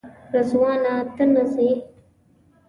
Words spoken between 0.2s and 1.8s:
رضوانه ته نه ځې؟